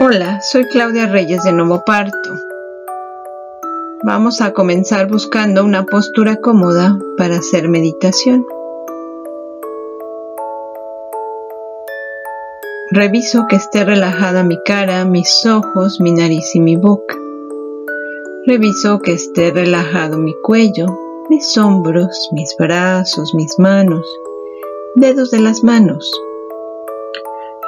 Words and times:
Hola, 0.00 0.40
soy 0.42 0.64
Claudia 0.66 1.08
Reyes 1.08 1.42
de 1.42 1.52
Nuevo 1.52 1.82
Parto. 1.84 2.30
Vamos 4.04 4.40
a 4.40 4.52
comenzar 4.52 5.08
buscando 5.08 5.64
una 5.64 5.86
postura 5.86 6.36
cómoda 6.36 6.96
para 7.16 7.38
hacer 7.38 7.68
meditación. 7.68 8.46
Reviso 12.92 13.46
que 13.48 13.56
esté 13.56 13.84
relajada 13.84 14.44
mi 14.44 14.56
cara, 14.64 15.04
mis 15.04 15.44
ojos, 15.44 15.98
mi 16.00 16.12
nariz 16.12 16.54
y 16.54 16.60
mi 16.60 16.76
boca. 16.76 17.16
Reviso 18.46 19.00
que 19.00 19.14
esté 19.14 19.50
relajado 19.50 20.16
mi 20.16 20.34
cuello, 20.44 20.86
mis 21.28 21.58
hombros, 21.58 22.28
mis 22.30 22.54
brazos, 22.56 23.34
mis 23.34 23.58
manos, 23.58 24.06
dedos 24.94 25.32
de 25.32 25.40
las 25.40 25.64
manos. 25.64 26.08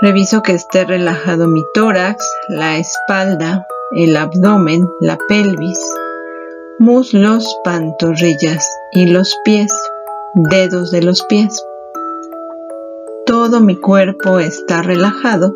Reviso 0.02 0.42
que 0.42 0.52
esté 0.52 0.86
relajado 0.86 1.46
mi 1.46 1.62
tórax, 1.74 2.24
la 2.48 2.78
espalda, 2.78 3.66
el 3.94 4.16
abdomen, 4.16 4.88
la 4.98 5.18
pelvis, 5.28 5.78
muslos, 6.78 7.44
pantorrillas 7.64 8.66
y 8.92 9.08
los 9.08 9.36
pies, 9.44 9.70
dedos 10.34 10.90
de 10.90 11.02
los 11.02 11.22
pies. 11.24 11.62
Todo 13.26 13.60
mi 13.60 13.76
cuerpo 13.76 14.38
está 14.38 14.80
relajado 14.80 15.54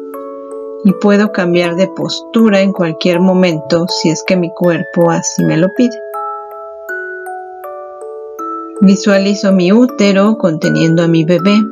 y 0.84 0.92
puedo 0.92 1.32
cambiar 1.32 1.76
de 1.76 1.88
postura 1.88 2.60
en 2.60 2.74
cualquier 2.74 3.20
momento 3.20 3.86
si 3.88 4.10
es 4.10 4.22
que 4.26 4.36
mi 4.36 4.52
cuerpo 4.52 5.10
así 5.10 5.42
me 5.42 5.56
lo 5.56 5.68
pide. 5.74 5.98
Visualizo 8.82 9.52
mi 9.52 9.72
útero 9.72 10.36
conteniendo 10.36 11.02
a 11.02 11.08
mi 11.08 11.24
bebé. 11.24 11.62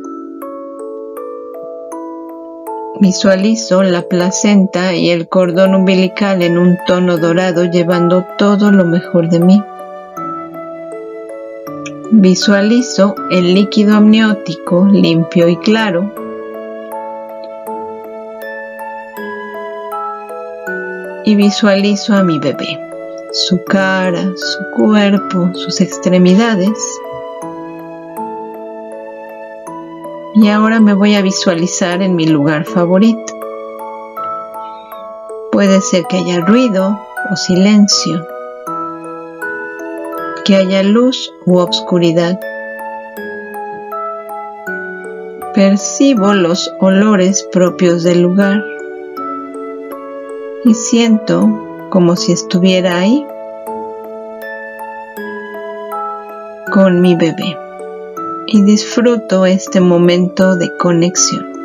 Visualizo 3.03 3.83
la 3.83 4.03
placenta 4.03 4.95
y 4.95 5.11
el 5.11 5.29
cordón 5.29 5.75
umbilical 5.75 6.41
en 6.41 6.57
un 6.57 6.79
tono 6.87 7.19
dorado 7.19 7.65
llevando 7.65 8.25
todo 8.39 8.71
lo 8.71 8.85
mejor 8.85 9.29
de 9.29 9.41
mí. 9.41 9.61
Visualizo 12.13 13.17
el 13.33 13.55
líquido 13.55 13.97
amniótico 13.97 14.87
limpio 14.89 15.49
y 15.49 15.57
claro. 15.57 16.15
Y 21.25 21.35
visualizo 21.35 22.15
a 22.15 22.23
mi 22.23 22.39
bebé, 22.39 22.79
su 23.33 23.65
cara, 23.65 24.31
su 24.37 24.77
cuerpo, 24.77 25.51
sus 25.55 25.81
extremidades. 25.81 26.79
Y 30.35 30.49
ahora 30.49 30.81
me 30.81 30.95
voy 30.95 31.15
a 31.15 31.23
visualizar 31.23 32.01
en 32.03 32.17
mi 32.17 32.27
lugar 32.27 32.65
favorito. 32.65 33.35
Puede 35.51 35.81
ser 35.83 36.05
que 36.09 36.17
haya 36.17 36.41
ruido 36.41 36.99
o 37.31 37.37
silencio 37.37 38.27
que 40.45 40.57
haya 40.57 40.83
luz 40.83 41.33
u 41.47 41.59
obscuridad. 41.59 42.39
Percibo 45.55 46.33
los 46.35 46.73
olores 46.81 47.47
propios 47.53 48.03
del 48.03 48.23
lugar 48.23 48.65
y 50.65 50.75
siento 50.75 51.89
como 51.91 52.17
si 52.17 52.33
estuviera 52.33 52.99
ahí 52.99 53.27
con 56.73 57.01
mi 57.01 57.15
bebé 57.15 57.62
y 58.53 58.63
disfruto 58.63 59.47
este 59.47 59.81
momento 59.81 60.57
de 60.57 60.77
conexión. 60.77 61.62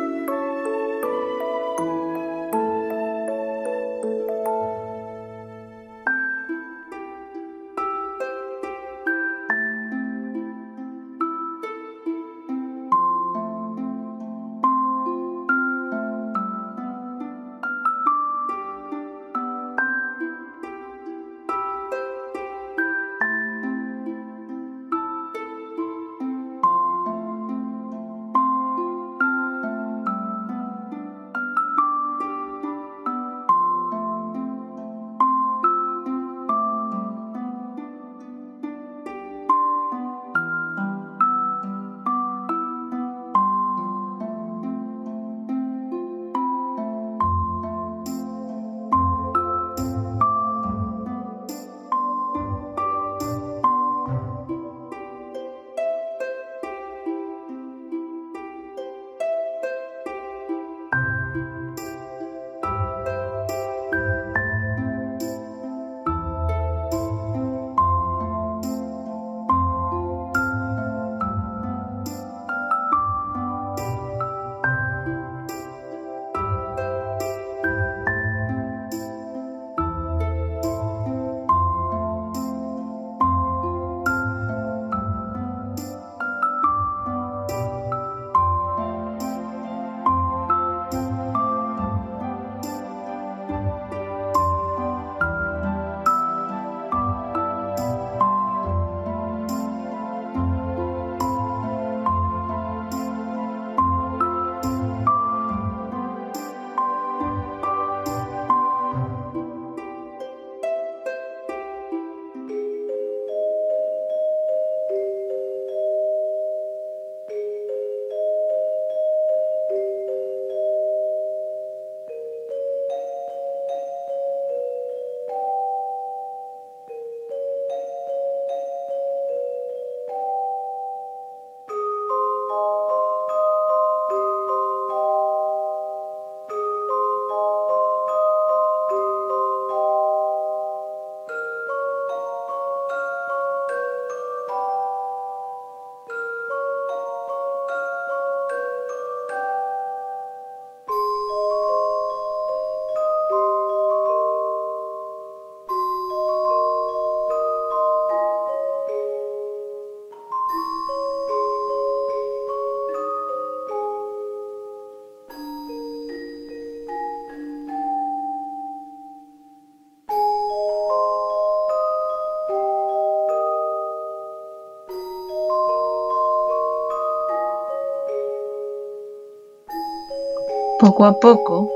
Poco 180.80 181.06
a 181.06 181.18
poco 181.18 181.68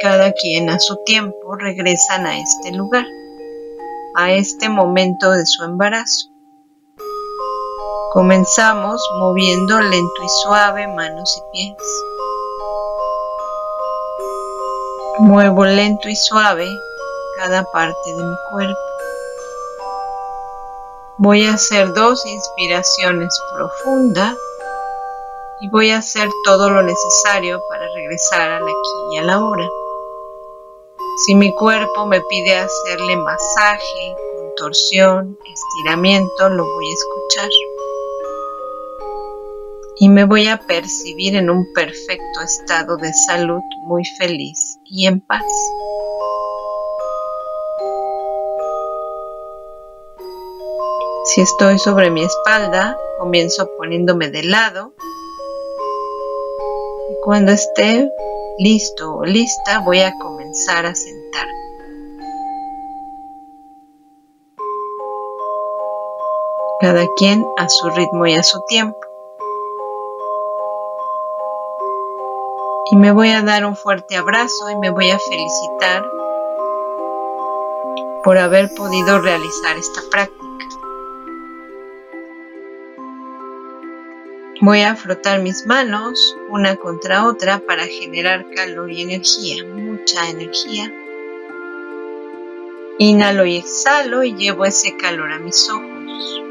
cada 0.00 0.32
quien 0.32 0.70
a 0.70 0.78
su 0.78 0.96
tiempo 1.04 1.54
regresan 1.56 2.26
a 2.26 2.38
este 2.38 2.72
lugar, 2.72 3.04
a 4.16 4.32
este 4.32 4.70
momento 4.70 5.32
de 5.32 5.44
su 5.44 5.64
embarazo. 5.64 6.30
Comenzamos 8.10 9.06
moviendo 9.18 9.78
lento 9.82 10.22
y 10.24 10.28
suave 10.42 10.88
manos 10.88 11.36
y 11.36 11.52
pies. 11.52 11.82
Muevo 15.18 15.66
lento 15.66 16.08
y 16.08 16.16
suave 16.16 16.66
cada 17.36 17.64
parte 17.64 18.14
de 18.16 18.24
mi 18.24 18.36
cuerpo. 18.50 18.80
Voy 21.18 21.44
a 21.44 21.52
hacer 21.52 21.92
dos 21.92 22.24
inspiraciones 22.24 23.38
profundas 23.54 24.38
y 25.60 25.68
voy 25.70 25.90
a 25.90 25.98
hacer 25.98 26.28
todo 26.44 26.70
lo 26.70 26.82
necesario 26.82 27.60
para 27.68 27.86
regresar 27.94 28.40
al 28.40 28.62
aquí 28.62 29.14
y 29.14 29.16
a 29.18 29.22
la 29.22 29.44
hora. 29.44 29.68
Si 31.24 31.34
mi 31.34 31.52
cuerpo 31.54 32.06
me 32.06 32.20
pide 32.20 32.56
hacerle 32.56 33.16
masaje, 33.16 34.14
contorsión, 34.36 35.36
estiramiento, 35.52 36.48
lo 36.48 36.64
voy 36.64 36.86
a 36.86 36.94
escuchar. 36.94 37.48
Y 40.00 40.08
me 40.08 40.24
voy 40.24 40.46
a 40.46 40.58
percibir 40.58 41.34
en 41.34 41.50
un 41.50 41.72
perfecto 41.74 42.40
estado 42.40 42.96
de 42.96 43.12
salud, 43.26 43.60
muy 43.82 44.04
feliz 44.16 44.78
y 44.84 45.06
en 45.06 45.20
paz. 45.20 45.42
Si 51.24 51.40
estoy 51.40 51.78
sobre 51.80 52.10
mi 52.10 52.22
espalda, 52.22 52.96
comienzo 53.18 53.68
poniéndome 53.76 54.30
de 54.30 54.44
lado 54.44 54.94
cuando 57.28 57.52
esté 57.52 58.10
listo 58.56 59.16
o 59.16 59.22
lista, 59.22 59.80
voy 59.80 60.00
a 60.00 60.14
comenzar 60.18 60.86
a 60.86 60.94
sentar. 60.94 61.46
Cada 66.80 67.04
quien 67.18 67.44
a 67.58 67.68
su 67.68 67.90
ritmo 67.90 68.26
y 68.26 68.32
a 68.32 68.42
su 68.42 68.58
tiempo. 68.66 68.98
Y 72.92 72.96
me 72.96 73.12
voy 73.12 73.28
a 73.28 73.42
dar 73.42 73.66
un 73.66 73.76
fuerte 73.76 74.16
abrazo 74.16 74.70
y 74.70 74.76
me 74.76 74.88
voy 74.88 75.10
a 75.10 75.18
felicitar 75.18 76.10
por 78.24 78.38
haber 78.38 78.70
podido 78.74 79.20
realizar 79.20 79.76
esta 79.76 80.00
práctica. 80.10 80.67
Voy 84.68 84.82
a 84.82 84.94
frotar 84.96 85.40
mis 85.40 85.64
manos 85.64 86.36
una 86.50 86.76
contra 86.76 87.24
otra 87.24 87.58
para 87.58 87.86
generar 87.86 88.50
calor 88.54 88.90
y 88.90 89.00
energía, 89.00 89.64
mucha 89.64 90.28
energía. 90.28 90.92
Inhalo 92.98 93.46
y 93.46 93.56
exhalo 93.56 94.24
y 94.24 94.34
llevo 94.34 94.66
ese 94.66 94.94
calor 94.98 95.32
a 95.32 95.38
mis 95.38 95.70
ojos. 95.70 96.42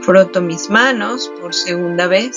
Froto 0.00 0.40
mis 0.40 0.68
manos 0.68 1.30
por 1.40 1.54
segunda 1.54 2.08
vez. 2.08 2.36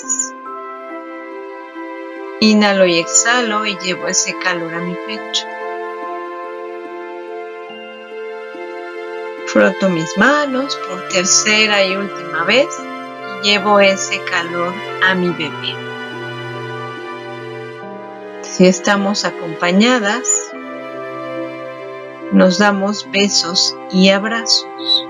Inhalo 2.38 2.86
y 2.86 3.00
exhalo 3.00 3.66
y 3.66 3.76
llevo 3.78 4.06
ese 4.06 4.38
calor 4.38 4.72
a 4.76 4.78
mi 4.78 4.94
pecho. 5.08 5.44
Froto 9.48 9.88
mis 9.88 10.16
manos 10.16 10.78
por 10.88 11.08
tercera 11.08 11.84
y 11.84 11.96
última 11.96 12.44
vez 12.44 12.68
llevo 13.42 13.80
ese 13.80 14.22
calor 14.24 14.72
a 15.02 15.14
mi 15.14 15.30
bebé. 15.30 15.74
Si 18.42 18.66
estamos 18.66 19.24
acompañadas, 19.24 20.52
nos 22.32 22.58
damos 22.58 23.10
besos 23.10 23.76
y 23.90 24.10
abrazos. 24.10 25.06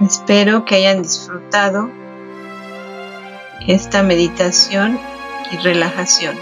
Espero 0.00 0.64
que 0.64 0.76
hayan 0.76 1.02
disfrutado 1.02 1.90
esta 3.66 4.02
meditación 4.02 4.98
y 5.50 5.56
relajación. 5.58 6.36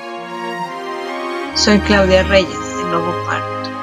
Soy 1.55 1.79
Claudia 1.81 2.23
Reyes 2.25 2.77
de 2.77 2.85
Nuevo 2.85 3.15
Parto. 3.27 3.76